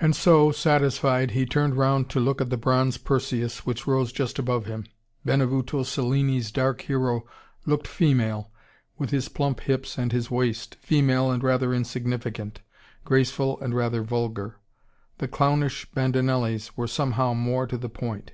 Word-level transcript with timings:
And 0.00 0.16
so, 0.16 0.52
satisfied, 0.52 1.32
he 1.32 1.44
turned 1.44 1.76
round 1.76 2.08
to 2.08 2.18
look 2.18 2.40
at 2.40 2.48
the 2.48 2.56
bronze 2.56 2.96
Perseus 2.96 3.66
which 3.66 3.86
rose 3.86 4.10
just 4.10 4.38
above 4.38 4.64
him. 4.64 4.86
Benvenuto 5.22 5.82
Cellini's 5.84 6.50
dark 6.50 6.80
hero 6.80 7.26
looked 7.66 7.86
female, 7.86 8.50
with 8.96 9.10
his 9.10 9.28
plump 9.28 9.60
hips 9.60 9.98
and 9.98 10.12
his 10.12 10.30
waist, 10.30 10.76
female 10.80 11.30
and 11.30 11.42
rather 11.42 11.74
insignificant: 11.74 12.62
graceful, 13.04 13.60
and 13.60 13.74
rather 13.74 14.02
vulgar. 14.02 14.56
The 15.18 15.28
clownish 15.28 15.90
Bandinellis 15.92 16.74
were 16.78 16.88
somehow 16.88 17.34
more 17.34 17.66
to 17.66 17.76
the 17.76 17.90
point. 17.90 18.32